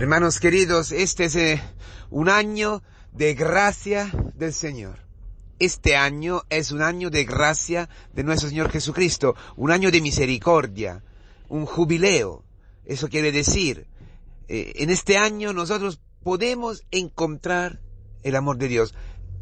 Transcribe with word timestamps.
Hermanos 0.00 0.38
queridos, 0.38 0.92
este 0.92 1.24
es 1.24 1.34
eh, 1.34 1.60
un 2.08 2.28
año 2.28 2.84
de 3.10 3.34
gracia 3.34 4.12
del 4.36 4.52
Señor. 4.52 5.00
Este 5.58 5.96
año 5.96 6.44
es 6.50 6.70
un 6.70 6.82
año 6.82 7.10
de 7.10 7.24
gracia 7.24 7.88
de 8.14 8.22
nuestro 8.22 8.48
Señor 8.48 8.70
Jesucristo, 8.70 9.34
un 9.56 9.72
año 9.72 9.90
de 9.90 10.00
misericordia, 10.00 11.02
un 11.48 11.66
jubileo. 11.66 12.44
Eso 12.84 13.08
quiere 13.08 13.32
decir, 13.32 13.88
eh, 14.46 14.74
en 14.76 14.90
este 14.90 15.18
año 15.18 15.52
nosotros 15.52 16.00
podemos 16.22 16.84
encontrar 16.92 17.80
el 18.22 18.36
amor 18.36 18.56
de 18.58 18.68
Dios. 18.68 18.94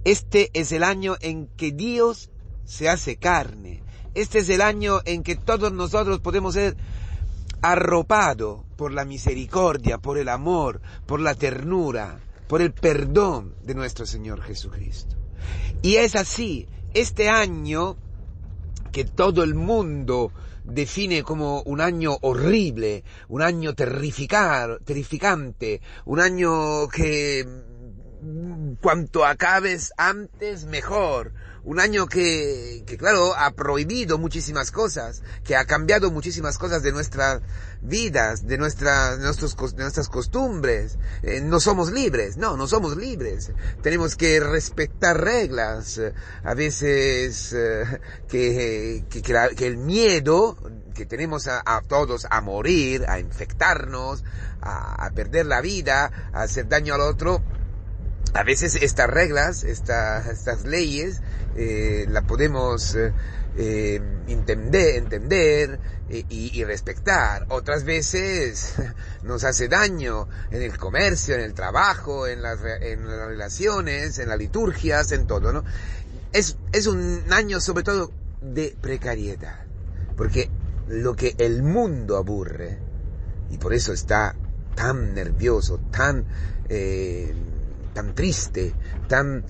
Este 0.04 0.50
es 0.54 0.72
el 0.72 0.84
año 0.84 1.16
en 1.20 1.48
que 1.48 1.70
Dios 1.70 2.30
se 2.64 2.88
hace 2.88 3.16
carne. 3.16 3.82
Este 4.14 4.38
es 4.38 4.48
el 4.48 4.62
año 4.62 5.00
en 5.04 5.22
que 5.22 5.36
todos 5.36 5.70
nosotros 5.70 6.20
podemos 6.20 6.54
ser 6.54 6.78
arropado 7.62 8.64
por 8.76 8.92
la 8.92 9.04
misericordia, 9.04 9.98
por 9.98 10.18
el 10.18 10.28
amor, 10.28 10.80
por 11.06 11.20
la 11.20 11.34
ternura, 11.34 12.20
por 12.46 12.62
el 12.62 12.72
perdón 12.72 13.54
de 13.62 13.74
nuestro 13.74 14.06
Señor 14.06 14.42
Jesucristo. 14.42 15.16
Y 15.82 15.96
es 15.96 16.16
así, 16.16 16.68
este 16.94 17.28
año 17.28 17.96
que 18.92 19.04
todo 19.04 19.42
el 19.42 19.54
mundo 19.54 20.32
define 20.64 21.22
como 21.22 21.62
un 21.62 21.80
año 21.80 22.16
horrible, 22.22 23.04
un 23.28 23.42
año 23.42 23.74
terrificar, 23.74 24.80
terrificante, 24.84 25.80
un 26.04 26.20
año 26.20 26.88
que 26.88 27.46
cuanto 28.80 29.24
acabes 29.24 29.92
antes 29.96 30.64
mejor, 30.64 31.32
un 31.66 31.80
año 31.80 32.06
que, 32.06 32.84
que, 32.86 32.96
claro, 32.96 33.34
ha 33.36 33.50
prohibido 33.50 34.18
muchísimas 34.18 34.70
cosas, 34.70 35.22
que 35.42 35.56
ha 35.56 35.64
cambiado 35.64 36.12
muchísimas 36.12 36.58
cosas 36.58 36.84
de 36.84 36.92
nuestras 36.92 37.42
vidas, 37.82 38.46
de, 38.46 38.56
nuestras, 38.56 39.18
nuestros, 39.18 39.74
de 39.74 39.82
nuestras 39.82 40.08
costumbres. 40.08 40.96
Eh, 41.24 41.40
no 41.40 41.58
somos 41.58 41.90
libres, 41.90 42.36
no, 42.36 42.56
no 42.56 42.68
somos 42.68 42.96
libres. 42.96 43.50
Tenemos 43.82 44.14
que 44.14 44.38
respetar 44.38 45.20
reglas. 45.20 46.00
A 46.44 46.54
veces 46.54 47.52
eh, 47.52 48.00
que, 48.28 49.04
que, 49.10 49.66
el 49.66 49.76
miedo 49.76 50.56
que 50.94 51.04
tenemos 51.04 51.48
a, 51.48 51.62
a, 51.66 51.82
todos 51.82 52.28
a 52.30 52.40
morir, 52.42 53.04
a 53.08 53.18
infectarnos, 53.18 54.22
a, 54.60 55.04
a 55.04 55.10
perder 55.10 55.46
la 55.46 55.60
vida, 55.60 56.30
a 56.32 56.42
hacer 56.42 56.68
daño 56.68 56.94
al 56.94 57.00
otro, 57.00 57.42
a 58.36 58.42
veces 58.42 58.76
estas 58.76 59.08
reglas, 59.08 59.64
estas 59.64 60.64
leyes, 60.64 61.22
eh, 61.56 62.06
la 62.10 62.22
podemos 62.22 62.94
eh, 62.94 63.12
eh, 63.56 64.00
entender, 64.28 64.96
entender 64.96 65.80
y, 66.10 66.26
y, 66.28 66.64
respetar. 66.64 67.46
Otras 67.48 67.84
veces 67.84 68.74
nos 69.22 69.44
hace 69.44 69.68
daño 69.68 70.28
en 70.50 70.60
el 70.60 70.76
comercio, 70.76 71.34
en 71.34 71.40
el 71.40 71.54
trabajo, 71.54 72.26
en 72.26 72.42
las, 72.42 72.58
en 72.82 73.08
las 73.08 73.26
relaciones, 73.26 74.18
en 74.18 74.28
las 74.28 74.38
liturgias, 74.38 75.12
en 75.12 75.26
todo, 75.26 75.52
¿no? 75.52 75.64
Es, 76.32 76.58
es 76.72 76.86
un 76.86 77.24
año 77.30 77.58
sobre 77.58 77.84
todo 77.84 78.12
de 78.42 78.76
precariedad, 78.78 79.64
porque 80.14 80.50
lo 80.88 81.16
que 81.16 81.34
el 81.38 81.62
mundo 81.62 82.18
aburre, 82.18 82.78
y 83.50 83.56
por 83.56 83.72
eso 83.72 83.94
está 83.94 84.34
tan 84.74 85.14
nervioso, 85.14 85.80
tan... 85.90 86.26
Eh, 86.68 87.34
tan 87.96 88.14
triste, 88.14 88.74
tan 89.08 89.42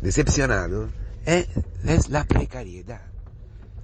decepcionado, 0.00 0.88
es, 1.26 1.46
es 1.84 2.08
la 2.08 2.24
precariedad. 2.24 3.02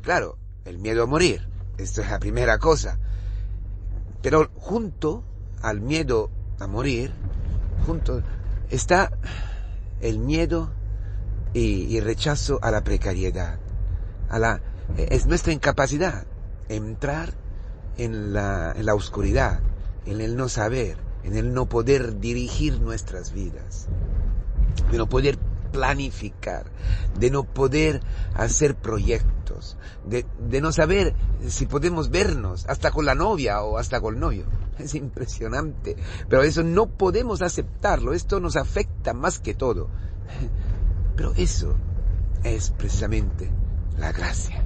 Claro, 0.00 0.38
el 0.64 0.78
miedo 0.78 1.02
a 1.02 1.06
morir, 1.06 1.46
esto 1.76 2.00
es 2.00 2.08
la 2.08 2.18
primera 2.18 2.56
cosa. 2.56 2.98
Pero 4.22 4.50
junto 4.56 5.24
al 5.60 5.82
miedo 5.82 6.30
a 6.58 6.66
morir, 6.66 7.12
junto 7.84 8.22
está 8.70 9.10
el 10.00 10.18
miedo 10.18 10.70
y, 11.52 11.94
y 11.94 12.00
rechazo 12.00 12.58
a 12.62 12.70
la 12.70 12.82
precariedad, 12.82 13.58
a 14.30 14.38
la, 14.38 14.62
es 14.96 15.26
nuestra 15.26 15.52
incapacidad 15.52 16.24
entrar 16.70 17.34
en 17.98 18.32
la, 18.32 18.72
en 18.74 18.86
la 18.86 18.94
oscuridad, 18.94 19.60
en 20.06 20.22
el 20.22 20.34
no 20.34 20.48
saber, 20.48 21.07
en 21.28 21.36
el 21.36 21.52
no 21.52 21.68
poder 21.68 22.20
dirigir 22.20 22.80
nuestras 22.80 23.32
vidas, 23.32 23.86
de 24.90 24.96
no 24.96 25.08
poder 25.10 25.38
planificar, 25.70 26.64
de 27.18 27.30
no 27.30 27.44
poder 27.44 28.00
hacer 28.34 28.74
proyectos, 28.74 29.76
de, 30.06 30.24
de, 30.38 30.62
no 30.62 30.72
saber 30.72 31.14
si 31.46 31.66
podemos 31.66 32.08
vernos 32.08 32.64
hasta 32.66 32.90
con 32.92 33.04
la 33.04 33.14
novia 33.14 33.62
o 33.62 33.76
hasta 33.76 34.00
con 34.00 34.14
el 34.14 34.20
novio. 34.20 34.46
Es 34.78 34.94
impresionante, 34.94 35.96
pero 36.28 36.44
eso 36.44 36.62
no 36.62 36.86
podemos 36.86 37.42
aceptarlo, 37.42 38.14
esto 38.14 38.40
nos 38.40 38.56
afecta 38.56 39.12
más 39.12 39.40
que 39.40 39.54
todo. 39.54 39.88
Pero 41.16 41.34
eso 41.34 41.74
es 42.44 42.70
precisamente 42.70 43.50
la 43.98 44.12
gracia. 44.12 44.62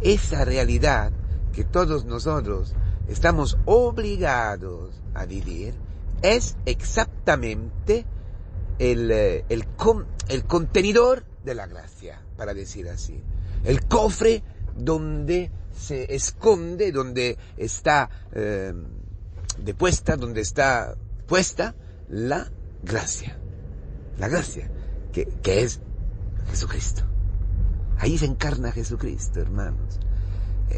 Esa 0.00 0.44
realidad 0.44 1.12
que 1.52 1.62
todos 1.62 2.04
nosotros 2.06 2.74
estamos 3.06 3.56
obligados 3.66 5.00
a 5.14 5.26
vivir 5.26 5.85
es 6.34 6.56
exactamente 6.66 8.04
el, 8.78 9.10
eh, 9.10 9.44
el, 9.48 9.66
el 10.28 10.44
contenedor 10.44 11.24
de 11.44 11.54
la 11.54 11.66
gracia, 11.66 12.20
para 12.36 12.54
decir 12.54 12.88
así. 12.88 13.22
El 13.64 13.86
cofre 13.86 14.42
donde 14.76 15.50
se 15.76 16.14
esconde, 16.14 16.92
donde 16.92 17.38
está 17.56 18.10
eh, 18.32 18.72
depuesta, 19.58 20.16
donde 20.16 20.40
está 20.40 20.96
puesta 21.26 21.74
la 22.08 22.50
gracia. 22.82 23.38
La 24.18 24.28
gracia, 24.28 24.70
que, 25.12 25.26
que 25.42 25.62
es 25.62 25.80
Jesucristo. 26.50 27.02
Ahí 27.98 28.18
se 28.18 28.26
encarna 28.26 28.72
Jesucristo, 28.72 29.40
hermanos. 29.40 29.98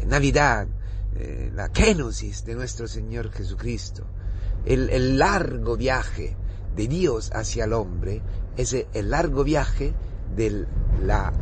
Navidad, 0.05 0.67
eh, 1.15 1.51
la 1.53 1.69
kenosis 1.69 2.45
de 2.45 2.55
nuestro 2.55 2.87
Señor 2.87 3.31
Jesucristo, 3.31 4.05
el, 4.65 5.17
largo 5.17 5.77
viaje 5.77 6.35
de 6.75 6.87
Dios 6.87 7.31
hacia 7.33 7.65
el 7.65 7.73
hombre, 7.73 8.21
es 8.57 8.75
el 8.93 9.09
largo 9.09 9.43
viaje 9.43 9.93
de 10.35 10.65
la 11.03 11.33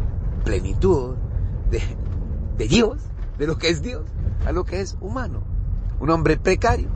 plenitud 0.44 1.16
de, 1.70 2.68
Dios, 2.68 3.02
de 3.38 3.48
lo 3.48 3.58
que 3.58 3.70
es 3.70 3.82
Dios, 3.82 4.06
a 4.46 4.52
lo 4.52 4.64
que 4.64 4.82
es 4.82 4.98
humano. 5.02 5.44
Un 6.00 6.10
hombre 6.10 6.38
precario, 6.38 6.90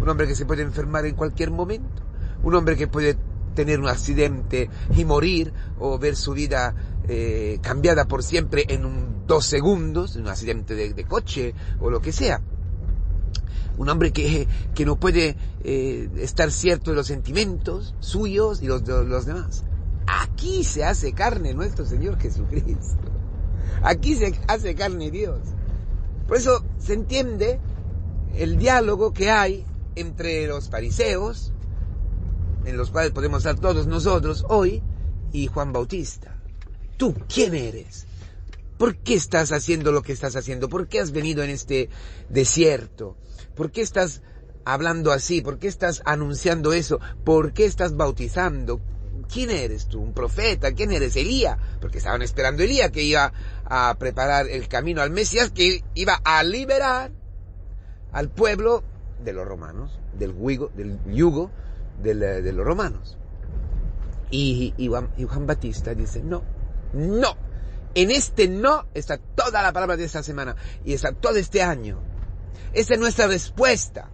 un 0.00 0.08
hombre 0.08 0.26
que 0.26 0.34
se 0.34 0.46
puede 0.46 0.62
enfermar 0.62 1.06
en 1.06 1.14
cualquier 1.14 1.50
momento, 1.50 2.02
un 2.42 2.54
hombre 2.54 2.76
que 2.76 2.86
puede 2.86 3.16
tener 3.54 3.80
un 3.80 3.88
accidente 3.88 4.70
y 4.96 5.04
morir 5.04 5.52
o 5.78 5.98
ver 5.98 6.16
su 6.16 6.32
vida 6.32 6.74
eh, 7.08 7.58
cambiada 7.62 8.06
por 8.06 8.22
siempre 8.22 8.64
en 8.68 9.26
dos 9.26 9.46
segundos, 9.46 10.16
un 10.16 10.28
accidente 10.28 10.74
de, 10.74 10.94
de 10.94 11.04
coche 11.04 11.54
o 11.80 11.90
lo 11.90 12.00
que 12.00 12.12
sea. 12.12 12.40
Un 13.78 13.88
hombre 13.88 14.12
que, 14.12 14.46
que 14.74 14.84
no 14.84 14.96
puede 14.96 15.36
eh, 15.64 16.08
estar 16.18 16.50
cierto 16.50 16.90
de 16.90 16.96
los 16.96 17.06
sentimientos 17.06 17.94
suyos 18.00 18.62
y 18.62 18.66
los 18.66 18.84
de 18.84 19.04
los 19.04 19.26
demás. 19.26 19.64
Aquí 20.06 20.64
se 20.64 20.84
hace 20.84 21.12
carne 21.12 21.54
nuestro 21.54 21.86
Señor 21.86 22.18
Jesucristo. 22.18 22.98
Aquí 23.82 24.14
se 24.14 24.38
hace 24.46 24.74
carne 24.74 25.10
Dios. 25.10 25.40
Por 26.26 26.36
eso 26.36 26.64
se 26.78 26.94
entiende 26.94 27.60
el 28.34 28.58
diálogo 28.58 29.12
que 29.12 29.30
hay 29.30 29.64
entre 29.94 30.46
los 30.46 30.68
fariseos, 30.68 31.52
en 32.64 32.76
los 32.76 32.90
cuales 32.90 33.12
podemos 33.12 33.38
estar 33.38 33.58
todos 33.58 33.86
nosotros 33.86 34.44
hoy, 34.48 34.82
y 35.32 35.46
Juan 35.46 35.72
Bautista. 35.72 36.36
¿Tú 36.96 37.14
quién 37.32 37.54
eres? 37.54 38.06
¿Por 38.82 38.96
qué 38.96 39.14
estás 39.14 39.52
haciendo 39.52 39.92
lo 39.92 40.02
que 40.02 40.10
estás 40.10 40.34
haciendo? 40.34 40.68
¿Por 40.68 40.88
qué 40.88 40.98
has 40.98 41.12
venido 41.12 41.44
en 41.44 41.50
este 41.50 41.88
desierto? 42.28 43.16
¿Por 43.54 43.70
qué 43.70 43.80
estás 43.80 44.22
hablando 44.64 45.12
así? 45.12 45.40
¿Por 45.40 45.60
qué 45.60 45.68
estás 45.68 46.02
anunciando 46.04 46.72
eso? 46.72 46.98
¿Por 47.22 47.52
qué 47.52 47.64
estás 47.64 47.96
bautizando? 47.96 48.80
¿Quién 49.32 49.52
eres 49.52 49.86
tú? 49.86 50.00
¿Un 50.00 50.12
profeta? 50.12 50.72
¿Quién 50.72 50.90
eres? 50.90 51.14
Elía. 51.14 51.56
Porque 51.80 51.98
estaban 51.98 52.22
esperando 52.22 52.64
Elía 52.64 52.90
que 52.90 53.04
iba 53.04 53.32
a 53.66 53.94
preparar 54.00 54.48
el 54.48 54.66
camino 54.66 55.00
al 55.00 55.12
Mesías, 55.12 55.52
que 55.52 55.84
iba 55.94 56.20
a 56.24 56.42
liberar 56.42 57.12
al 58.10 58.30
pueblo 58.30 58.82
de 59.24 59.32
los 59.32 59.46
romanos, 59.46 60.00
del, 60.18 60.34
yugo, 60.36 60.72
del 60.74 60.98
yugo 61.06 61.52
de, 62.02 62.14
la, 62.16 62.26
de 62.40 62.52
los 62.52 62.66
romanos. 62.66 63.16
Y 64.32 64.74
Juan 64.88 65.46
Batista 65.46 65.94
dice, 65.94 66.20
no, 66.20 66.42
no. 66.94 67.51
En 67.94 68.10
este 68.10 68.48
no 68.48 68.86
está 68.94 69.18
toda 69.18 69.62
la 69.62 69.72
palabra 69.72 69.96
de 69.96 70.04
esta 70.04 70.22
semana 70.22 70.56
y 70.84 70.94
está 70.94 71.12
todo 71.12 71.36
este 71.36 71.62
año. 71.62 72.00
Esa 72.72 72.94
es 72.94 73.00
nuestra 73.00 73.26
respuesta. 73.26 74.10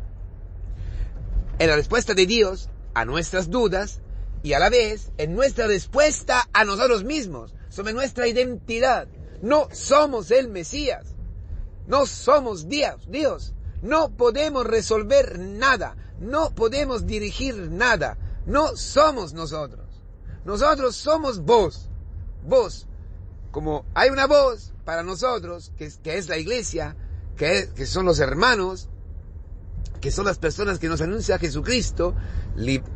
Es 1.58 1.68
la 1.68 1.76
respuesta 1.76 2.14
de 2.14 2.26
Dios 2.26 2.70
a 2.94 3.04
nuestras 3.04 3.50
dudas 3.50 4.00
y 4.42 4.52
a 4.52 4.58
la 4.58 4.70
vez 4.70 5.12
es 5.16 5.28
nuestra 5.28 5.66
respuesta 5.66 6.48
a 6.52 6.64
nosotros 6.64 7.04
mismos 7.04 7.54
sobre 7.68 7.92
nuestra 7.92 8.26
identidad. 8.26 9.08
No 9.42 9.68
somos 9.72 10.30
el 10.30 10.48
Mesías. 10.48 11.14
No 11.86 12.06
somos 12.06 12.68
Dios. 12.68 13.06
Dios. 13.08 13.54
No 13.82 14.10
podemos 14.10 14.66
resolver 14.66 15.38
nada. 15.38 15.96
No 16.18 16.54
podemos 16.54 17.06
dirigir 17.06 17.70
nada. 17.70 18.18
No 18.46 18.76
somos 18.76 19.32
nosotros. 19.32 19.86
Nosotros 20.44 20.96
somos 20.96 21.40
vos. 21.40 21.88
Vos. 22.44 22.88
Como 23.50 23.86
hay 23.94 24.10
una 24.10 24.26
voz 24.26 24.72
para 24.84 25.02
nosotros, 25.02 25.72
que 25.76 26.16
es, 26.16 26.28
la 26.28 26.38
iglesia, 26.38 26.96
que, 27.36 27.68
son 27.86 28.04
los 28.06 28.20
hermanos, 28.20 28.88
que 30.00 30.10
son 30.10 30.26
las 30.26 30.38
personas 30.38 30.78
que 30.78 30.88
nos 30.88 31.00
anuncia 31.00 31.38
Jesucristo 31.38 32.14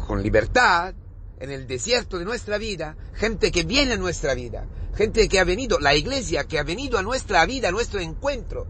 con 0.07 0.23
libertad 0.23 0.95
en 1.41 1.51
el 1.51 1.67
desierto 1.67 2.19
de 2.19 2.25
nuestra 2.25 2.59
vida, 2.59 2.97
gente 3.15 3.51
que 3.51 3.65
viene 3.65 3.95
a 3.95 3.97
nuestra 3.97 4.35
vida, 4.35 4.67
gente 4.95 5.29
que 5.29 5.41
ha 5.41 5.45
venido, 5.45 5.81
la 5.81 5.95
iglesia 5.95 6.45
que 6.45 6.59
ha 6.59 6.63
venido 6.63 6.99
a 6.99 7.03
nuestra 7.03 7.45
vida, 7.47 7.69
a 7.69 7.73
nuestro 7.73 8.01
encuentro. 8.01 8.67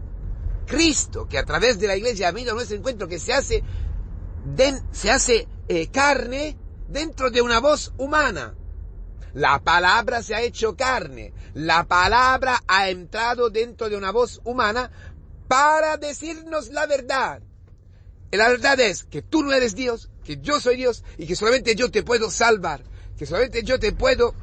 Cristo 0.65 1.27
que 1.27 1.37
a 1.37 1.45
través 1.45 1.79
de 1.79 1.87
la 1.87 1.95
iglesia 1.95 2.29
ha 2.29 2.31
venido 2.31 2.53
a 2.53 2.55
nuestro 2.55 2.77
encuentro, 2.77 3.07
que 3.07 3.19
se 3.19 3.33
hace, 3.33 3.63
se 4.91 5.11
hace 5.11 5.47
eh, 5.67 5.87
carne 5.87 6.57
dentro 6.87 7.29
de 7.29 7.41
una 7.41 7.59
voz 7.59 7.93
humana. 7.97 8.55
La 9.33 9.59
palabra 9.59 10.21
se 10.21 10.35
ha 10.35 10.41
hecho 10.41 10.75
carne. 10.75 11.33
La 11.53 11.85
palabra 11.85 12.63
ha 12.67 12.89
entrado 12.89 13.49
dentro 13.49 13.89
de 13.89 13.97
una 13.97 14.11
voz 14.11 14.41
humana 14.43 14.91
para 15.47 15.97
decirnos 15.97 16.69
la 16.69 16.85
verdad. 16.85 17.41
Y 18.31 18.37
la 18.37 18.49
verdad 18.49 18.79
es 18.79 19.03
que 19.03 19.21
tú 19.21 19.43
no 19.43 19.53
eres 19.53 19.75
Dios, 19.75 20.09
que 20.23 20.37
yo 20.37 20.59
soy 20.59 20.77
Dios 20.77 21.03
y 21.17 21.27
que 21.27 21.35
solamente 21.35 21.75
yo 21.75 21.91
te 21.91 22.01
puedo 22.01 22.31
salvar, 22.31 22.83
que 23.17 23.27
solamente 23.27 23.63
yo 23.63 23.79
te 23.79 23.91
puedo 23.91 24.33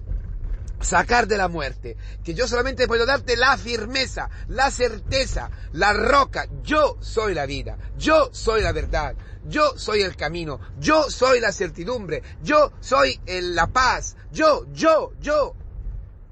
sacar 0.80 1.26
de 1.26 1.36
la 1.36 1.48
muerte, 1.48 1.96
que 2.24 2.34
yo 2.34 2.46
solamente 2.48 2.86
puedo 2.86 3.06
darte 3.06 3.36
la 3.36 3.56
firmeza, 3.58 4.30
la 4.48 4.70
certeza, 4.70 5.50
la 5.72 5.92
roca. 5.92 6.48
Yo 6.62 6.96
soy 7.00 7.34
la 7.34 7.46
vida, 7.46 7.76
yo 7.98 8.30
soy 8.32 8.62
la 8.62 8.72
verdad, 8.72 9.16
yo 9.48 9.76
soy 9.76 10.02
el 10.02 10.16
camino, 10.16 10.60
yo 10.78 11.10
soy 11.10 11.40
la 11.40 11.52
certidumbre, 11.52 12.22
yo 12.42 12.72
soy 12.80 13.20
la 13.26 13.66
paz, 13.68 14.16
yo, 14.32 14.66
yo, 14.72 15.12
yo. 15.20 15.54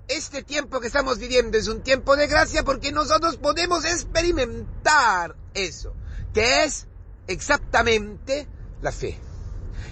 Este 0.09 0.43
tiempo 0.43 0.81
que 0.81 0.87
estamos 0.87 1.19
viviendo 1.19 1.59
es 1.59 1.69
un 1.69 1.83
tiempo 1.83 2.17
de 2.17 2.27
gracia 2.27 2.65
porque 2.65 2.93
nosotros 2.93 3.37
podemos 3.37 3.85
experimentar 3.85 5.37
eso, 5.55 5.95
que 6.33 6.65
es 6.65 6.87
exactamente 7.27 8.49
la 8.81 8.93
fe. 8.93 9.19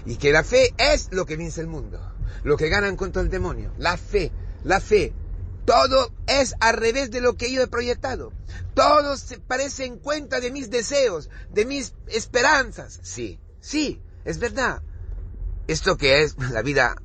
Y 0.05 0.15
que 0.15 0.31
la 0.31 0.43
fe 0.43 0.73
es 0.77 1.09
lo 1.11 1.25
que 1.25 1.37
vence 1.37 1.61
el 1.61 1.67
mundo, 1.67 1.99
lo 2.43 2.57
que 2.57 2.69
ganan 2.69 2.95
contra 2.95 3.21
el 3.21 3.29
demonio, 3.29 3.73
la 3.77 3.97
fe, 3.97 4.31
la 4.63 4.79
fe. 4.79 5.13
Todo 5.67 6.13
es 6.27 6.55
al 6.61 6.77
revés 6.77 7.11
de 7.11 7.19
lo 7.19 7.35
que 7.35 7.51
yo 7.51 7.61
he 7.61 7.67
proyectado. 7.67 8.31
Todo 8.73 9.17
se 9.17 9.37
parece 9.37 9.83
en 9.83 9.97
cuenta 9.97 10.39
de 10.39 10.49
mis 10.49 10.71
deseos, 10.71 11.29
de 11.51 11.65
mis 11.65 11.93
esperanzas. 12.07 13.01
Sí, 13.03 13.37
sí, 13.59 14.01
es 14.23 14.39
verdad. 14.39 14.81
Esto 15.67 15.97
que 15.97 16.23
es 16.23 16.37
la 16.53 16.61
vida 16.61 16.95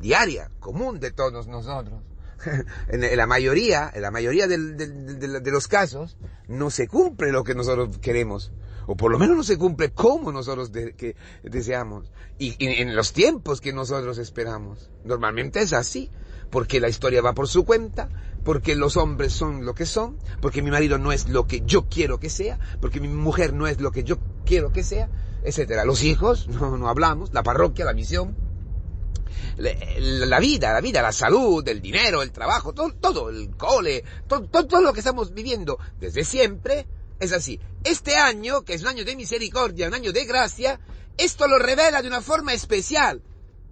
diaria, 0.00 0.50
común 0.60 0.98
de 0.98 1.10
todos 1.10 1.46
nosotros. 1.46 2.00
en 2.88 3.16
la 3.18 3.26
mayoría, 3.26 3.92
en 3.94 4.00
la 4.00 4.10
mayoría 4.10 4.46
de, 4.46 4.56
los 5.44 5.68
casos, 5.68 6.16
no 6.48 6.70
se 6.70 6.88
cumple 6.88 7.32
lo 7.32 7.44
que 7.44 7.54
nosotros 7.54 7.98
queremos. 7.98 8.50
O 8.86 8.96
por 8.96 9.12
lo 9.12 9.18
menos 9.18 9.36
no 9.36 9.42
se 9.42 9.58
cumple 9.58 9.92
como 9.92 10.32
nosotros 10.32 10.70
que 10.70 11.16
deseamos. 11.42 12.10
Y 12.38 12.56
en 12.64 12.96
los 12.96 13.12
tiempos 13.12 13.60
que 13.60 13.74
nosotros 13.74 14.16
esperamos. 14.16 14.90
Normalmente 15.04 15.60
es 15.60 15.74
así 15.74 16.10
porque 16.50 16.80
la 16.80 16.88
historia 16.88 17.22
va 17.22 17.34
por 17.34 17.48
su 17.48 17.64
cuenta, 17.64 18.08
porque 18.44 18.76
los 18.76 18.96
hombres 18.96 19.32
son 19.32 19.64
lo 19.64 19.74
que 19.74 19.86
son, 19.86 20.18
porque 20.40 20.62
mi 20.62 20.70
marido 20.70 20.98
no 20.98 21.12
es 21.12 21.28
lo 21.28 21.46
que 21.46 21.62
yo 21.66 21.88
quiero 21.88 22.20
que 22.20 22.30
sea, 22.30 22.58
porque 22.80 23.00
mi 23.00 23.08
mujer 23.08 23.52
no 23.52 23.66
es 23.66 23.80
lo 23.80 23.90
que 23.90 24.04
yo 24.04 24.18
quiero 24.44 24.70
que 24.72 24.84
sea, 24.84 25.08
etcétera. 25.42 25.84
Los 25.84 26.02
hijos, 26.04 26.48
no, 26.48 26.76
no 26.76 26.88
hablamos, 26.88 27.32
la 27.32 27.42
parroquia, 27.42 27.84
la 27.84 27.92
misión, 27.92 28.36
la, 29.56 30.40
vida, 30.40 30.72
la 30.72 30.80
vida, 30.80 31.02
la 31.02 31.12
salud, 31.12 31.66
el 31.68 31.80
dinero, 31.80 32.22
el 32.22 32.30
trabajo, 32.30 32.72
todo, 32.72 32.92
todo 32.92 33.30
el 33.30 33.56
cole, 33.56 34.04
todo, 34.28 34.42
todo, 34.48 34.66
todo 34.66 34.80
lo 34.80 34.92
que 34.92 35.00
estamos 35.00 35.32
viviendo 35.32 35.78
desde 35.98 36.24
siempre, 36.24 36.86
es 37.18 37.32
así. 37.32 37.60
Este 37.84 38.16
año, 38.16 38.62
que 38.62 38.74
es 38.74 38.82
un 38.82 38.88
año 38.88 39.04
de 39.04 39.16
misericordia, 39.16 39.88
un 39.88 39.94
año 39.94 40.12
de 40.12 40.24
gracia, 40.24 40.78
esto 41.16 41.48
lo 41.48 41.58
revela 41.58 42.02
de 42.02 42.08
una 42.08 42.20
forma 42.20 42.52
especial. 42.52 43.22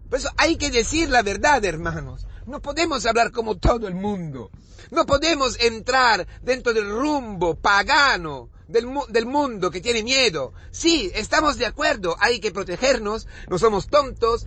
Por 0.09 0.19
eso 0.19 0.31
hay 0.37 0.56
que 0.56 0.70
decir 0.70 1.11
la 1.11 1.23
verdad, 1.23 1.65
hermanos. 1.65 2.27
No 2.46 2.61
podemos 2.61 3.06
hablar 3.06 3.32
como 3.32 3.56
todo 3.56 3.88
el 3.88 3.94
mundo. 3.94 4.50
No 4.91 5.06
podemos 5.06 5.58
entrar 5.61 6.26
dentro 6.43 6.73
del 6.75 6.88
rumbo 6.91 7.55
pagano 7.55 8.50
del, 8.69 8.88
del, 9.08 9.26
mundo 9.26 9.70
que 9.70 9.81
tiene 9.81 10.02
miedo. 10.02 10.52
Sí, 10.70 11.11
estamos 11.14 11.58
de 11.58 11.67
acuerdo, 11.67 12.17
hay 12.20 12.41
que 12.41 12.52
protegernos, 12.52 13.26
no 13.49 13.58
somos 13.58 13.88
tontos, 13.88 14.46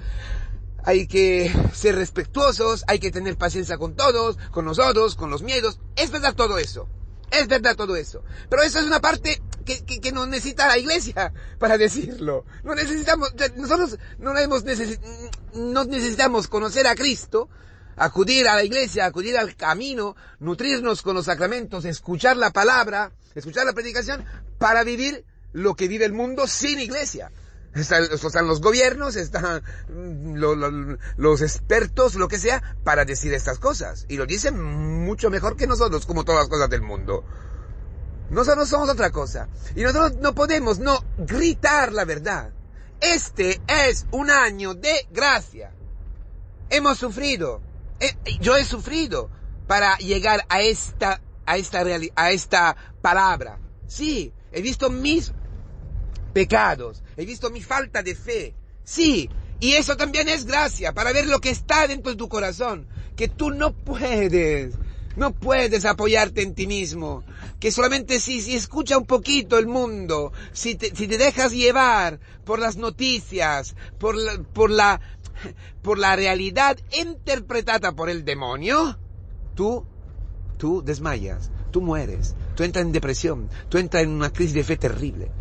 hay 0.83 1.07
que 1.07 1.51
ser 1.73 1.95
respetuosos, 1.95 2.83
hay 2.88 2.99
que 2.99 3.11
tener 3.11 3.38
paciencia 3.38 3.77
con 3.77 3.95
todos, 3.95 4.38
con 4.51 4.65
nosotros, 4.65 5.15
con 5.15 5.29
los 5.29 5.44
miedos. 5.44 5.79
Es 5.95 6.11
verdad 6.11 6.35
todo 6.35 6.57
eso. 6.57 6.88
Es 7.29 7.47
verdad 7.47 7.75
todo 7.75 7.95
eso. 7.95 8.23
Pero 8.49 8.61
eso 8.63 8.79
es 8.79 8.85
una 8.85 9.01
parte 9.01 9.41
que, 9.65 9.83
que, 9.83 9.99
que 9.99 10.11
no 10.13 10.25
necesita 10.25 10.67
la 10.67 10.77
iglesia 10.77 11.33
para 11.59 11.77
decirlo. 11.77 12.45
No 12.63 12.73
necesitamos, 12.73 13.33
nosotros 13.57 13.97
no, 14.17 14.38
hemos 14.38 14.63
no 15.53 15.83
necesitamos 15.83 16.47
conocer 16.47 16.88
a 16.88 16.95
Cristo 16.95 17.49
acudir 17.97 18.47
a 18.47 18.55
la 18.55 18.63
iglesia, 18.63 19.05
acudir 19.05 19.38
al 19.38 19.55
camino, 19.55 20.15
nutrirnos 20.39 21.01
con 21.01 21.15
los 21.15 21.25
sacramentos, 21.25 21.85
escuchar 21.85 22.38
la 22.38 22.51
palabra, 22.51 23.11
escuchar 23.35 23.65
la 23.65 23.73
predicación, 23.73 24.23
para 24.57 24.83
vivir 24.83 25.25
lo 25.51 25.75
que 25.75 25.88
vive 25.88 26.05
el 26.05 26.13
mundo 26.13 26.47
sin 26.47 26.79
iglesia. 26.79 27.31
Están, 27.73 28.47
los 28.47 28.61
gobiernos, 28.61 29.15
están 29.15 29.61
los 31.17 31.41
expertos, 31.41 32.15
lo 32.15 32.27
que 32.27 32.39
sea, 32.39 32.75
para 32.83 33.05
decir 33.05 33.33
estas 33.33 33.59
cosas. 33.59 34.05
Y 34.07 34.17
lo 34.17 34.25
dicen 34.25 34.59
mucho 34.59 35.29
mejor 35.29 35.55
que 35.57 35.67
nosotros, 35.67 36.05
como 36.05 36.23
todas 36.23 36.41
las 36.41 36.49
cosas 36.49 36.69
del 36.69 36.81
mundo. 36.81 37.23
Nosotros 38.29 38.67
somos 38.67 38.89
otra 38.89 39.11
cosa. 39.11 39.47
Y 39.75 39.83
nosotros 39.83 40.17
no 40.21 40.33
podemos 40.33 40.79
no 40.79 41.03
gritar 41.17 41.94
la 41.94 42.05
verdad. 42.05 42.51
Este 42.99 43.61
es 43.67 44.07
un 44.11 44.31
año 44.31 44.73
de 44.73 45.07
gracia. 45.11 45.71
Hemos 46.69 46.97
sufrido, 46.97 47.61
yo 48.39 48.55
he 48.55 48.63
sufrido 48.63 49.29
para 49.67 49.97
llegar 49.97 50.45
a 50.49 50.61
esta, 50.61 51.21
a 51.45 51.57
esta 51.57 51.83
a 52.15 52.31
esta 52.31 52.75
palabra. 53.01 53.59
Sí, 53.88 54.33
he 54.51 54.61
visto 54.61 54.89
mis 54.89 55.33
pecados, 56.33 57.03
he 57.15 57.25
visto 57.25 57.49
mi 57.49 57.61
falta 57.61 58.03
de 58.03 58.16
fe. 58.16 58.56
Sí, 58.83 59.30
y 59.59 59.73
eso 59.73 59.97
también 59.97 60.30
es 60.30 60.45
gracia 60.45 60.94
para 60.94 61.11
ver 61.11 61.27
lo 61.27 61.39
que 61.39 61.49
está 61.49 61.87
dentro 61.87 62.11
de 62.11 62.18
tu 62.18 62.30
corazón, 62.30 62.87
que 63.16 63.27
tú 63.27 63.49
no 63.49 63.73
puedes, 63.73 64.75
no 65.16 65.33
puedes 65.33 65.83
apoyarte 65.85 66.44
en 66.44 66.54
ti 66.54 66.68
mismo, 66.68 67.23
que 67.59 67.71
solamente 67.71 68.19
si, 68.19 68.39
si 68.39 68.56
escucha 68.56 68.97
un 68.97 69.06
poquito 69.06 69.57
el 69.57 69.66
mundo, 69.66 70.31
si 70.54 70.75
te, 70.75 70.95
si 70.95 71.07
te 71.07 71.18
dejas 71.18 71.54
llevar 71.54 72.19
por 72.45 72.59
las 72.59 72.77
noticias, 72.77 73.75
por 73.97 74.16
por 74.54 74.69
la, 74.69 75.01
por 75.81 75.97
la 75.97 76.15
realidad 76.15 76.77
interpretada 76.91 77.94
por 77.94 78.09
el 78.09 78.25
demonio, 78.25 78.97
tú, 79.56 79.85
tú 80.57 80.81
desmayas, 80.83 81.51
tú 81.71 81.81
mueres, 81.81 82.35
tú 82.56 82.63
entras 82.63 82.85
en 82.85 82.91
depresión, 82.91 83.49
tú 83.69 83.77
entras 83.77 84.03
en 84.03 84.09
una 84.09 84.31
crisis 84.31 84.53
de 84.53 84.63
fe 84.63 84.77
terrible. 84.77 85.31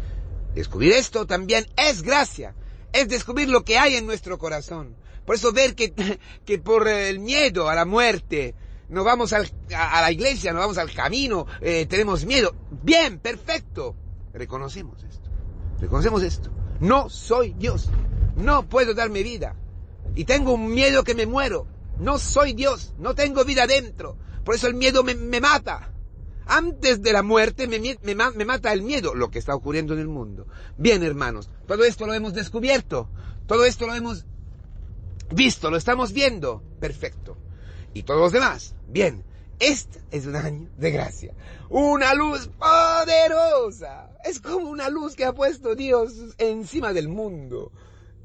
Descubrir 0.55 0.93
esto 0.93 1.27
también 1.27 1.67
es 1.77 2.03
gracia, 2.03 2.55
es 2.93 3.09
descubrir 3.09 3.49
lo 3.49 3.65
que 3.65 3.79
hay 3.79 3.97
en 3.97 4.07
nuestro 4.07 4.39
corazón. 4.39 4.97
Por 5.25 5.35
eso 5.35 5.53
ver 5.53 5.75
que, 5.75 5.93
que 6.45 6.59
por 6.59 6.89
el 6.89 7.19
miedo 7.19 7.69
a 7.69 7.75
la 7.75 7.85
muerte, 7.85 8.55
no 8.89 9.05
vamos 9.05 9.33
a, 9.33 9.41
la 9.71 10.13
iglesia, 10.13 10.53
no 10.53 10.61
vamos 10.61 10.79
al 10.79 10.93
camino, 10.93 11.47
eh, 11.61 11.87
tenemos 11.87 12.25
miedo. 12.25 12.55
Bien, 12.83 13.19
perfecto. 13.19 13.97
Reconocemos 14.33 15.03
esto. 15.03 15.29
Reconocemos 15.81 16.23
esto. 16.23 16.51
No 16.81 17.11
soy 17.11 17.55
Dios. 17.55 17.91
No 18.37 18.69
puedo 18.69 18.95
darme 18.95 19.23
vida 19.23 19.57
y 20.17 20.25
tengo 20.25 20.55
un 20.55 20.75
miedo 20.75 21.05
que 21.05 21.15
me 21.15 21.27
muero. 21.27 21.69
No 22.01 22.19
soy 22.19 22.55
Dios, 22.55 22.95
no 22.99 23.15
tengo 23.15 23.45
vida 23.45 23.67
dentro. 23.67 24.17
Por 24.45 24.55
eso 24.55 24.67
el 24.67 24.75
miedo 24.75 25.05
me, 25.05 25.15
mata. 25.41 25.93
Antes 26.47 27.03
de 27.03 27.13
la 27.13 27.23
muerte 27.23 27.69
me, 27.69 27.79
me, 27.79 28.45
mata 28.45 28.73
el 28.73 28.83
miedo, 28.83 29.15
lo 29.15 29.31
que 29.31 29.39
está 29.39 29.55
ocurriendo 29.55 29.93
en 29.93 30.01
el 30.01 30.09
mundo. 30.09 30.47
Bien, 30.79 31.03
hermanos, 31.03 31.51
todo 31.67 31.85
esto 31.85 32.07
lo 32.07 32.15
hemos 32.15 32.33
descubierto, 32.33 33.11
todo 33.47 33.65
esto 33.67 33.87
lo 33.87 33.95
hemos 33.95 34.25
visto, 35.31 35.71
lo 35.71 35.77
estamos 35.77 36.13
viendo. 36.13 36.63
Perfecto. 36.81 37.37
Y 37.93 38.03
todos 38.03 38.21
los 38.21 38.33
demás, 38.33 38.75
bien. 38.89 39.23
Este 39.59 40.01
es 40.11 40.27
un 40.27 40.37
año 40.37 40.69
de 40.77 40.91
gracia. 40.91 41.35
Una 41.69 42.15
luz 42.15 42.49
poderosa. 42.59 44.11
Es 44.25 44.41
como 44.41 44.71
una 44.71 44.89
luz 44.89 45.15
que 45.15 45.25
ha 45.25 45.33
puesto 45.33 45.75
Dios 45.75 46.13
encima 46.39 46.93
del 46.93 47.09
mundo. 47.09 47.73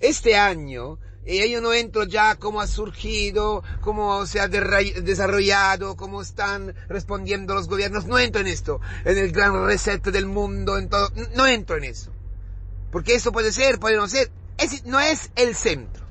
Este 0.02 0.36
año 0.36 1.00
y 1.26 1.50
yo 1.50 1.62
no 1.62 1.74
entro 1.74 2.04
ya 2.04 2.36
cómo 2.36 2.62
ha 2.62 2.68
surgido, 2.68 3.64
cómo 3.82 4.26
se 4.26 4.40
ha 4.40 4.48
desarrollado, 4.48 5.96
cómo 5.96 6.22
están 6.22 6.74
respondiendo 6.88 7.54
los 7.54 7.68
gobiernos. 7.68 8.06
No 8.06 8.18
entro 8.18 8.42
en 8.42 8.48
esto, 8.48 8.82
en 9.06 9.18
el 9.18 9.32
gran 9.32 9.66
reset 9.66 10.04
del 10.04 10.26
mundo, 10.26 10.78
en 10.78 10.90
todo. 10.90 11.12
No 11.36 11.46
entro 11.46 11.78
en 11.78 11.84
eso. 11.84 12.12
Porque 12.92 13.16
eso 13.16 13.32
puede 13.32 13.52
ser, 13.52 13.80
puede 13.80 13.98
no 13.98 14.08
ser. 14.08 14.32
no 14.86 15.00
es 15.00 15.32
el 15.36 15.56
centro. 15.56 16.06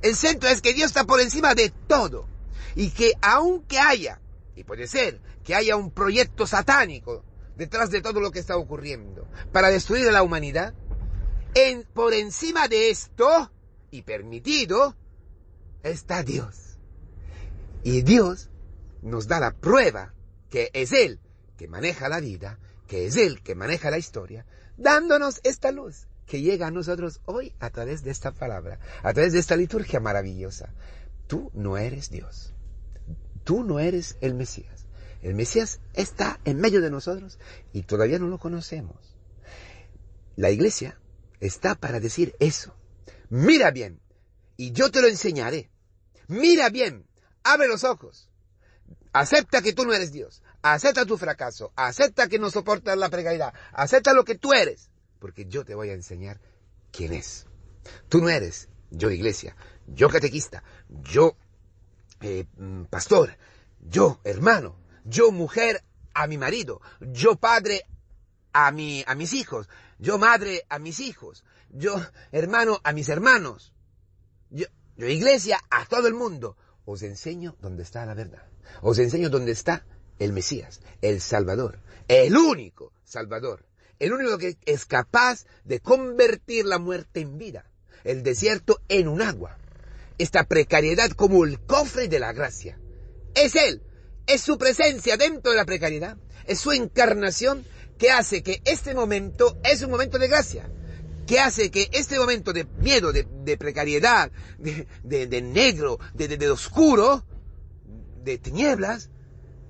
El 0.00 0.16
centro 0.16 0.48
es 0.48 0.62
que 0.62 0.74
Dios 0.74 0.86
está 0.86 1.04
por 1.04 1.20
encima 1.20 1.54
de 1.54 1.70
todo. 1.86 2.26
Y 2.74 2.90
que 2.90 3.12
aunque 3.20 3.78
haya, 3.78 4.20
y 4.56 4.64
puede 4.64 4.86
ser, 4.86 5.20
que 5.44 5.54
haya 5.54 5.76
un 5.76 5.90
proyecto 5.90 6.46
satánico 6.46 7.22
detrás 7.56 7.90
de 7.90 8.00
todo 8.00 8.20
lo 8.20 8.30
que 8.30 8.38
está 8.38 8.56
ocurriendo 8.56 9.28
para 9.52 9.68
destruir 9.68 10.08
a 10.08 10.12
la 10.12 10.22
humanidad, 10.22 10.74
por 11.92 12.14
encima 12.14 12.66
de 12.66 12.90
esto, 12.90 13.50
y 13.94 14.02
permitido, 14.02 14.96
está 15.84 16.24
Dios. 16.24 16.78
Y 17.84 18.02
Dios 18.02 18.50
nos 19.02 19.28
da 19.28 19.38
la 19.38 19.52
prueba 19.52 20.12
que 20.50 20.70
es 20.72 20.92
Él 20.92 21.20
que 21.56 21.68
maneja 21.68 22.08
la 22.08 22.18
vida, 22.18 22.58
que 22.88 23.06
es 23.06 23.16
Él 23.16 23.40
que 23.42 23.54
maneja 23.54 23.90
la 23.90 23.98
historia, 23.98 24.46
dándonos 24.76 25.40
esta 25.44 25.70
luz 25.70 26.08
que 26.26 26.40
llega 26.40 26.66
a 26.66 26.70
nosotros 26.72 27.20
hoy 27.24 27.54
a 27.60 27.70
través 27.70 28.02
de 28.02 28.10
esta 28.10 28.32
palabra, 28.32 28.80
a 29.04 29.12
través 29.12 29.32
de 29.32 29.38
esta 29.38 29.56
liturgia 29.56 30.00
maravillosa. 30.00 30.74
Tú 31.28 31.52
no 31.54 31.78
eres 31.78 32.10
Dios. 32.10 32.52
Tú 33.44 33.62
no 33.62 33.78
eres 33.78 34.16
el 34.20 34.34
Mesías. 34.34 34.86
El 35.22 35.34
Mesías 35.34 35.80
está 35.92 36.40
en 36.44 36.60
medio 36.60 36.80
de 36.80 36.90
nosotros 36.90 37.38
y 37.72 37.82
todavía 37.82 38.18
no 38.18 38.26
lo 38.26 38.38
conocemos. 38.38 39.14
La 40.34 40.50
iglesia 40.50 40.98
está 41.38 41.76
para 41.76 42.00
decir 42.00 42.34
eso 42.40 42.74
mira 43.34 43.70
bien, 43.70 44.00
y 44.56 44.72
yo 44.72 44.90
te 44.90 45.02
lo 45.02 45.08
enseñaré. 45.08 45.70
Mira 46.28 46.70
bien, 46.70 47.06
abre 47.42 47.68
los 47.68 47.84
ojos. 47.84 48.28
Acepta 49.12 49.62
que 49.62 49.72
tú 49.72 49.84
no 49.84 49.92
eres 49.92 50.12
Dios. 50.12 50.42
Acepta 50.62 51.06
tu 51.06 51.16
fracaso. 51.16 51.72
Acepta 51.76 52.28
que 52.28 52.38
no 52.38 52.50
soportas 52.50 52.96
la 52.96 53.10
precariedad. 53.10 53.54
Acepta 53.72 54.12
lo 54.12 54.24
que 54.24 54.34
tú 54.34 54.52
eres. 54.52 54.90
Porque 55.20 55.46
yo 55.46 55.64
te 55.64 55.74
voy 55.74 55.90
a 55.90 55.94
enseñar 55.94 56.40
quién 56.90 57.12
es. 57.12 57.46
Tú 58.08 58.20
no 58.20 58.28
eres 58.28 58.68
yo 58.90 59.10
iglesia, 59.10 59.56
yo 59.86 60.08
catequista, 60.08 60.62
yo 60.88 61.36
eh, 62.20 62.46
mm, 62.56 62.84
pastor, 62.84 63.36
yo 63.80 64.20
hermano, 64.24 64.76
yo 65.04 65.32
mujer 65.32 65.82
a 66.14 66.26
mi 66.26 66.38
marido, 66.38 66.80
yo 67.00 67.36
padre 67.36 67.82
a, 68.52 68.70
mi, 68.70 69.04
a 69.06 69.14
mis 69.14 69.32
hijos, 69.32 69.68
yo 69.98 70.18
madre 70.18 70.64
a 70.68 70.78
mis 70.78 71.00
hijos, 71.00 71.44
yo 71.74 72.00
hermano 72.32 72.80
a 72.82 72.92
mis 72.92 73.08
hermanos, 73.08 73.74
yo, 74.50 74.66
yo 74.96 75.08
iglesia 75.08 75.60
a 75.70 75.84
todo 75.86 76.08
el 76.08 76.14
mundo. 76.14 76.56
Os 76.86 77.02
enseño 77.02 77.56
dónde 77.60 77.82
está 77.82 78.04
la 78.06 78.14
verdad. 78.14 78.46
Os 78.82 78.98
enseño 78.98 79.30
dónde 79.30 79.52
está 79.52 79.84
el 80.18 80.32
Mesías, 80.32 80.80
el 81.02 81.20
Salvador, 81.20 81.78
el 82.08 82.36
único 82.36 82.92
Salvador, 83.04 83.66
el 83.98 84.12
único 84.12 84.38
que 84.38 84.56
es 84.64 84.84
capaz 84.84 85.44
de 85.64 85.80
convertir 85.80 86.66
la 86.66 86.78
muerte 86.78 87.20
en 87.20 87.38
vida, 87.38 87.70
el 88.04 88.22
desierto 88.22 88.80
en 88.88 89.08
un 89.08 89.22
agua, 89.22 89.58
esta 90.18 90.44
precariedad 90.44 91.10
como 91.10 91.44
el 91.44 91.60
cofre 91.60 92.08
de 92.08 92.20
la 92.20 92.32
gracia. 92.32 92.78
Es 93.34 93.56
Él, 93.56 93.82
es 94.26 94.40
su 94.40 94.58
presencia 94.58 95.16
dentro 95.16 95.50
de 95.50 95.56
la 95.56 95.64
precariedad, 95.64 96.16
es 96.46 96.60
su 96.60 96.72
encarnación 96.72 97.64
que 97.98 98.10
hace 98.10 98.42
que 98.42 98.60
este 98.64 98.94
momento 98.94 99.58
es 99.64 99.82
un 99.82 99.90
momento 99.90 100.18
de 100.18 100.28
gracia, 100.28 100.68
que 101.26 101.40
hace 101.40 101.70
que 101.70 101.88
este 101.92 102.18
momento 102.18 102.52
de 102.52 102.64
miedo, 102.64 103.12
de, 103.12 103.56
precariedad, 103.56 104.30
de, 104.58 105.42
negro, 105.42 105.98
de, 106.14 106.50
oscuro, 106.50 107.24
de 108.22 108.38
tinieblas, 108.38 109.10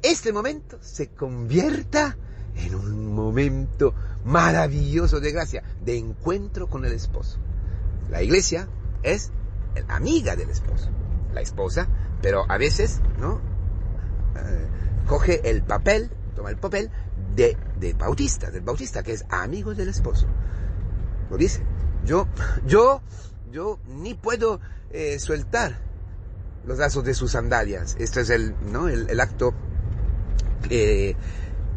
este 0.03 0.33
momento 0.33 0.79
se 0.83 1.09
convierta 1.09 2.17
en 2.57 2.75
un 2.75 3.15
momento 3.15 3.95
maravilloso 4.25 5.21
de 5.21 5.33
gracia, 5.33 5.63
de 5.83 5.97
encuentro 5.99 6.69
con 6.69 6.85
el 6.85 6.93
esposo. 6.93 7.39
La 8.11 8.23
iglesia 8.23 8.69
es 9.03 9.33
amiga 9.89 10.37
del 10.37 10.51
esposo, 10.51 10.91
la 11.33 11.41
esposa, 11.41 11.89
pero 12.23 12.45
a 12.49 12.59
veces, 12.59 13.01
¿no? 13.19 13.41
Eh, 14.37 14.67
coge 15.07 15.49
el 15.49 15.63
papel, 15.63 16.11
toma 16.35 16.51
el 16.51 16.57
papel 16.57 16.91
de, 17.35 17.57
de 17.79 17.93
Bautista, 17.95 18.51
del 18.51 18.63
Bautista, 18.63 19.03
que 19.03 19.13
es 19.13 19.25
amigo 19.29 19.75
del 19.75 19.89
esposo. 19.89 20.27
Lo 21.31 21.37
dice. 21.37 21.63
Yo, 22.05 22.29
yo, 22.67 23.01
yo 23.51 23.79
ni 23.87 24.15
puedo 24.15 24.61
eh, 24.91 25.19
los 26.67 26.79
lazos 26.79 27.05
de 27.05 27.15
sus 27.15 27.33
sandalias. 27.33 27.97
Esto 27.99 28.21
es 28.21 28.31
el, 28.31 28.55
¿no? 28.71 28.89
el, 28.89 29.21
acto 29.21 29.55
que, 30.69 31.17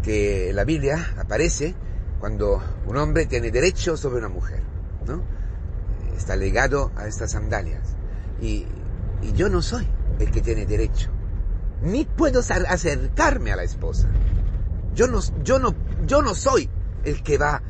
que 0.03 0.51
la 0.53 0.63
Biblia 0.63 1.13
aparece 1.17 1.75
cuando 2.19 2.61
un 2.85 2.97
hombre 2.97 3.25
tiene 3.25 3.51
derecho 3.51 3.95
sobre 3.95 4.17
una 4.17 4.29
mujer, 4.29 4.61
¿no? 5.05 5.21
Está 6.17 6.35
ligado 6.35 6.91
a 6.95 7.07
estas 7.07 7.31
sandalias. 7.31 7.95
Y, 8.41 8.65
y 9.21 9.33
yo 9.33 9.49
no 9.49 9.61
soy 9.61 9.87
el 10.19 10.31
que 10.31 10.41
tiene 10.41 10.65
derecho. 10.65 11.11
Ni 11.81 12.05
puedo 12.05 12.39
acercarme 12.39 13.51
a 13.51 13.55
la 13.55 13.63
esposa. 13.63 14.09
Yo 14.95 15.07
no, 15.07 15.19
yo 15.43 15.59
no, 15.59 15.75
yo 16.07 16.21
no 16.21 16.33
soy 16.33 16.69
el 17.03 17.21
que 17.21 17.37
va 17.37 17.61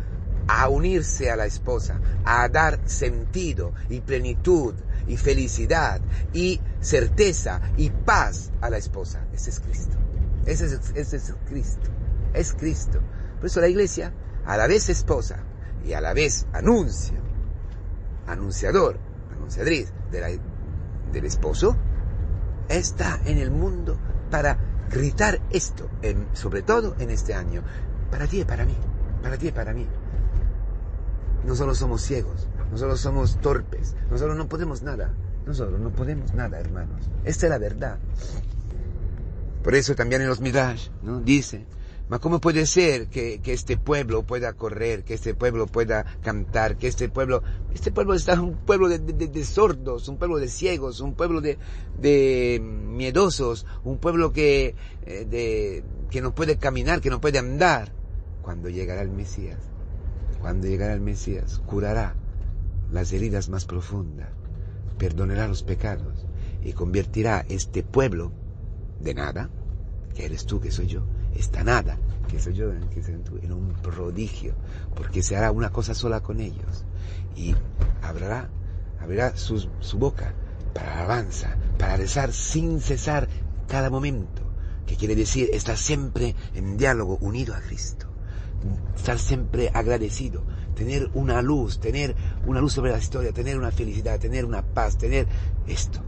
a 0.47 0.69
unirse 0.69 1.29
a 1.29 1.35
la 1.35 1.45
esposa, 1.45 1.99
a 2.25 2.47
dar 2.49 2.79
sentido 2.85 3.73
y 3.89 4.01
plenitud 4.01 4.73
y 5.07 5.17
felicidad 5.17 6.01
y 6.33 6.59
certeza 6.79 7.61
y 7.77 7.89
paz 7.89 8.51
a 8.61 8.69
la 8.69 8.77
esposa. 8.77 9.25
Ese 9.33 9.49
es 9.49 9.59
Cristo. 9.59 9.97
Ese 10.45 10.65
es, 10.65 10.91
ese 10.95 11.17
es 11.17 11.35
Cristo. 11.47 11.89
Es 12.33 12.53
Cristo. 12.53 12.99
Por 13.37 13.47
eso 13.47 13.61
la 13.61 13.67
iglesia, 13.67 14.13
a 14.45 14.57
la 14.57 14.67
vez 14.67 14.89
esposa 14.89 15.39
y 15.85 15.93
a 15.93 16.01
la 16.01 16.13
vez 16.13 16.45
anuncio, 16.53 17.17
anunciador, 18.27 18.97
anunciadriz 19.31 19.91
del 20.11 21.25
esposo, 21.25 21.75
está 22.69 23.19
en 23.25 23.37
el 23.37 23.51
mundo 23.51 23.97
para 24.29 24.57
gritar 24.89 25.39
esto, 25.49 25.89
sobre 26.33 26.61
todo 26.61 26.95
en 26.99 27.09
este 27.09 27.33
año, 27.33 27.63
para 28.11 28.27
ti 28.27 28.41
y 28.41 28.45
para 28.45 28.65
mí, 28.65 28.75
para 29.21 29.37
ti 29.37 29.47
y 29.47 29.51
para 29.51 29.73
mí. 29.73 29.87
Nosotros 31.47 31.77
somos 31.77 32.01
ciegos, 32.01 32.45
nosotros 32.71 32.99
somos 32.99 33.39
torpes, 33.39 33.95
nosotros 34.11 34.35
no 34.35 34.49
podemos 34.49 34.83
nada, 34.83 35.13
nosotros 35.45 35.79
no 35.79 35.91
podemos 35.91 36.33
nada, 36.33 36.59
hermanos. 36.59 37.09
Esta 37.23 37.45
es 37.45 37.49
la 37.49 37.57
verdad. 37.57 37.97
Por 39.63 39.73
eso 39.73 39.95
también 39.95 40.21
en 40.21 40.27
los 40.27 40.41
Midrash, 40.41 40.89
¿no? 41.01 41.21
Dice, 41.21 41.65
¿cómo 42.19 42.41
puede 42.41 42.65
ser 42.65 43.07
que, 43.07 43.39
este 43.45 43.77
pueblo 43.77 44.23
pueda 44.23 44.51
correr, 44.51 45.05
que 45.05 45.13
este 45.13 45.35
pueblo 45.35 45.67
pueda 45.67 46.05
cantar, 46.21 46.75
que 46.75 46.89
este 46.89 47.07
pueblo, 47.07 47.41
este 47.73 47.93
pueblo 47.93 48.13
está 48.13 48.41
un 48.41 48.57
pueblo 48.57 48.89
de, 48.89 49.45
sordos, 49.45 50.09
un 50.09 50.17
pueblo 50.17 50.39
de 50.39 50.49
ciegos, 50.49 50.99
un 50.99 51.13
pueblo 51.13 51.39
de, 51.39 52.59
miedosos, 52.61 53.65
un 53.85 53.99
pueblo 53.99 54.33
que, 54.33 54.75
eh, 55.05 55.83
que 56.11 56.21
no 56.21 56.35
puede 56.35 56.57
caminar, 56.57 56.99
que 56.99 57.09
no 57.09 57.21
puede 57.21 57.39
andar? 57.39 57.93
Cuando 58.41 58.67
llegará 58.67 59.01
el 59.01 59.11
Mesías, 59.11 59.59
cuando 60.41 60.67
llegará 60.67 60.94
el 60.94 61.01
Mesías, 61.01 61.62
curará 61.65 62.15
las 62.91 63.12
heridas 63.12 63.50
más 63.50 63.65
profundas, 63.65 64.29
perdonará 64.98 65.48
los 65.48 65.63
pecados 65.63 66.25
y 66.63 66.74
convertirá 66.74 67.46
este 67.50 67.84
pueblo 67.84 68.32
de 69.00 69.13
nada, 69.13 69.50
que 70.15 70.25
eres 70.25 70.46
tú, 70.46 70.60
que 70.60 70.72
soy 70.72 70.88
yo, 70.88 71.06
esta 71.36 71.63
nada, 71.63 71.98
que 72.27 72.39
soy 72.39 72.53
yo, 72.53 72.72
que 72.94 73.03
soy 73.03 73.15
tú, 73.17 73.38
en 73.41 73.51
un 73.51 73.74
prodigio, 73.74 74.56
porque 74.96 75.22
se 75.22 75.36
hará 75.36 75.51
una 75.51 75.72
cosa 75.72 75.94
sola 75.94 76.22
con 76.22 76.39
ellos 76.39 76.86
y 77.36 77.56
abrirá, 78.01 78.50
abrirá 79.00 79.36
su, 79.38 79.70
su 79.79 79.98
boca 79.98 80.34
para 80.74 81.00
alabanza, 81.00 81.58
para 81.77 81.98
rezar 81.98 82.34
sin 82.34 82.82
cesar 82.82 83.27
cada 83.67 83.89
momento, 83.89 84.41
que 84.86 84.96
quiere 84.96 85.15
decir 85.15 85.50
estar 85.53 85.77
siempre 85.77 86.36
en 86.56 86.77
diálogo 86.77 87.17
unido 87.22 87.53
a 87.53 87.62
Cristo, 87.62 88.06
estar 88.95 89.19
siempre 89.19 89.69
agradecido, 89.73 90.43
tener 90.75 91.09
una 91.13 91.41
luz, 91.41 91.79
tener 91.79 92.15
una 92.45 92.59
luz 92.59 92.73
sobre 92.73 92.91
la 92.91 92.97
historia, 92.97 93.31
tener 93.31 93.57
una 93.57 93.71
felicidad, 93.71 94.19
tener 94.19 94.45
una 94.45 94.61
paz, 94.61 94.97
tener 94.97 95.27
esto. 95.67 96.01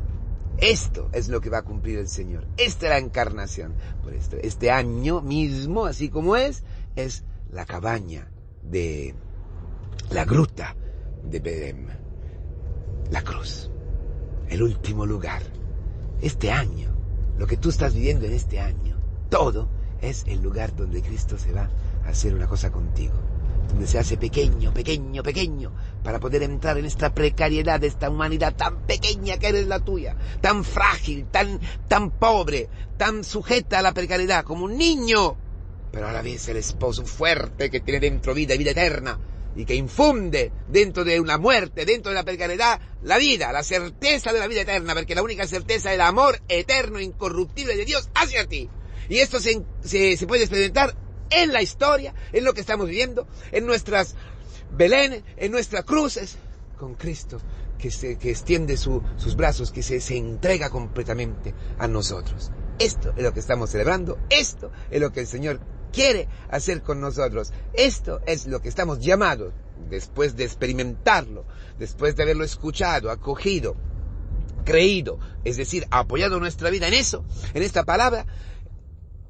Esto 0.58 1.10
es 1.14 1.30
lo 1.30 1.40
que 1.40 1.50
va 1.50 1.60
a 1.60 1.64
cumplir 1.64 2.00
el 2.00 2.10
Señor. 2.10 2.46
Esta 2.58 2.88
es 2.88 2.92
la 2.92 2.98
encarnación. 2.98 3.74
Por 4.04 4.14
esto, 4.14 4.36
este 4.42 4.72
año 4.72 5.22
mismo, 5.22 5.86
así 5.86 6.10
como 6.10 6.36
es, 6.36 6.64
es 6.96 7.24
la 7.52 7.66
cabaña 7.66 8.30
de 8.62 9.16
la 10.12 10.26
gruta 10.26 10.76
de 11.24 11.40
Bedem. 11.40 11.88
La 13.12 13.22
cruz. 13.22 13.72
El 14.50 14.62
último 14.64 15.06
lugar. 15.06 15.42
Este 16.22 16.52
año, 16.52 16.94
lo 17.38 17.48
que 17.48 17.56
tú 17.56 17.70
estás 17.70 17.94
viviendo 17.94 18.26
en 18.26 18.34
este 18.34 18.60
año, 18.60 18.98
todo 19.30 19.70
es 20.02 20.26
el 20.28 20.42
lugar 20.42 20.76
donde 20.76 21.02
Cristo 21.02 21.38
se 21.38 21.54
va 21.54 21.70
hacer 22.10 22.34
una 22.34 22.48
cosa 22.48 22.72
contigo. 22.72 23.14
Donde 23.70 23.88
se 23.88 24.00
hace 24.00 24.18
pequeño, 24.18 24.74
pequeño, 24.74 25.22
pequeño, 25.22 25.72
para 26.04 26.20
poder 26.20 26.44
entrar 26.44 26.78
en 26.78 26.86
esta 26.86 27.14
precariedad 27.14 27.84
esta 27.84 28.10
humanidad 28.10 28.56
tan 28.56 28.82
pequeña 28.88 29.38
que 29.38 29.48
eres 29.48 29.68
la 29.68 29.80
tuya, 29.80 30.16
tan 30.42 30.64
frágil, 30.64 31.28
tan, 31.28 31.60
tan 31.88 32.10
pobre, 32.10 32.68
tan 32.98 33.24
sujeta 33.24 33.80
a 33.80 33.84
la 33.84 33.94
precariedad 33.94 34.44
como 34.44 34.66
un 34.66 34.78
niño, 34.78 35.38
pero 35.92 36.08
a 36.08 36.12
la 36.12 36.22
vez 36.22 36.48
el 36.48 36.58
esposo 36.58 37.06
fuerte 37.06 37.70
que 37.70 37.80
tiene 37.80 38.00
dentro 38.00 38.34
vida 38.34 38.56
y 38.56 38.58
vida 38.58 38.72
eterna 38.72 39.20
y 39.56 39.66
que 39.66 39.76
infunde 39.76 40.52
dentro 40.68 41.04
de 41.04 41.20
una 41.20 41.38
muerte, 41.38 41.86
dentro 41.86 42.12
de 42.12 42.16
la 42.16 42.24
precariedad, 42.24 42.80
la 43.02 43.18
vida, 43.18 43.52
la 43.52 43.64
certeza 43.64 44.32
de 44.32 44.40
la 44.40 44.48
vida 44.48 44.62
eterna, 44.62 44.94
porque 44.94 45.16
la 45.16 45.24
única 45.24 45.48
certeza 45.48 45.90
es 45.90 45.96
el 45.96 46.02
amor 46.02 46.40
eterno, 46.48 47.00
incorruptible 47.00 47.76
de 47.76 47.86
Dios 47.86 48.10
hacia 48.14 48.46
ti. 48.48 48.70
Y 49.10 49.18
esto 49.18 49.40
se, 49.40 49.64
se, 49.82 50.28
puede 50.28 50.44
experimentar 50.44 50.96
en 51.30 51.54
la 51.54 51.62
historia, 51.62 52.14
en 52.32 52.44
lo 52.44 52.54
que 52.54 52.62
estamos 52.62 52.88
viviendo, 52.88 53.28
en 53.52 53.66
nuestras 53.66 54.16
Belén, 54.72 55.24
en 55.38 55.52
nuestras 55.52 55.84
cruces, 55.84 56.38
con 56.78 56.96
Cristo, 56.96 57.40
que, 57.78 57.92
se, 57.92 58.18
que 58.18 58.30
extiende 58.32 58.78
sus 58.78 59.36
brazos, 59.36 59.72
que 59.72 59.84
se, 59.84 60.00
se 60.00 60.18
entrega 60.18 60.70
completamente 60.70 61.54
a 61.78 61.88
nosotros. 61.88 62.52
Esto 62.78 63.14
es 63.18 63.24
lo 63.24 63.34
que 63.34 63.40
estamos 63.40 63.72
celebrando, 63.72 64.18
esto 64.30 64.72
es 64.90 65.02
lo 65.02 65.12
que 65.12 65.22
el 65.22 65.28
Señor 65.28 65.60
quiere 65.92 66.28
hacer 66.50 66.82
con 66.82 67.02
nosotros. 67.02 67.52
Esto 67.74 68.22
es 68.26 68.46
lo 68.48 68.62
que 68.62 68.70
estamos 68.70 69.00
llamados, 69.00 69.54
después 69.90 70.36
de 70.36 70.46
experimentarlo, 70.46 71.46
después 71.78 72.16
de 72.16 72.24
haberlo 72.24 72.44
escuchado, 72.44 73.12
acogido, 73.12 73.76
creído, 74.64 75.20
es 75.44 75.58
decir, 75.58 75.88
apoyado 75.90 76.40
nuestra 76.40 76.70
vida 76.70 76.88
en 76.88 76.94
eso, 76.94 77.26
en 77.54 77.64
esta 77.64 77.84
palabra, 77.84 78.26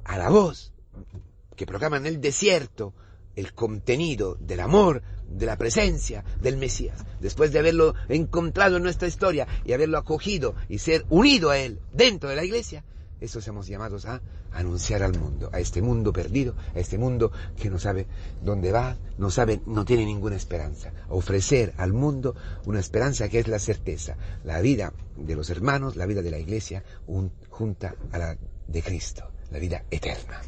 a 0.04 0.18
la 0.18 0.28
voz 0.28 0.70
que 1.60 1.66
proclama 1.66 1.98
en 1.98 2.06
el 2.06 2.22
desierto 2.22 2.94
el 3.36 3.52
contenido 3.52 4.34
del 4.40 4.60
amor, 4.60 5.02
de 5.28 5.44
la 5.44 5.58
presencia 5.58 6.24
del 6.40 6.56
Mesías, 6.56 7.04
después 7.20 7.52
de 7.52 7.58
haberlo 7.58 7.94
encontrado 8.08 8.78
en 8.78 8.82
nuestra 8.82 9.08
historia 9.08 9.46
y 9.66 9.74
haberlo 9.74 9.98
acogido 9.98 10.54
y 10.70 10.78
ser 10.78 11.04
unido 11.10 11.50
a 11.50 11.58
Él 11.58 11.78
dentro 11.92 12.30
de 12.30 12.36
la 12.36 12.46
iglesia, 12.46 12.82
eso 13.20 13.42
somos 13.42 13.66
llamados 13.66 14.06
a 14.06 14.22
anunciar 14.52 15.02
al 15.02 15.18
mundo, 15.18 15.50
a 15.52 15.60
este 15.60 15.82
mundo 15.82 16.14
perdido, 16.14 16.54
a 16.74 16.78
este 16.78 16.96
mundo 16.96 17.30
que 17.60 17.68
no 17.68 17.78
sabe 17.78 18.06
dónde 18.42 18.72
va, 18.72 18.96
no 19.18 19.30
sabe, 19.30 19.60
no 19.66 19.84
tiene 19.84 20.06
ninguna 20.06 20.36
esperanza. 20.36 20.94
Ofrecer 21.10 21.74
al 21.76 21.92
mundo 21.92 22.34
una 22.64 22.80
esperanza 22.80 23.28
que 23.28 23.40
es 23.40 23.48
la 23.48 23.58
certeza, 23.58 24.16
la 24.44 24.62
vida 24.62 24.94
de 25.14 25.36
los 25.36 25.50
hermanos, 25.50 25.96
la 25.96 26.06
vida 26.06 26.22
de 26.22 26.30
la 26.30 26.38
iglesia, 26.38 26.82
junta 27.50 27.96
a 28.12 28.18
la 28.18 28.38
de 28.66 28.82
Cristo, 28.82 29.30
la 29.50 29.58
vida 29.58 29.84
eterna. 29.90 30.40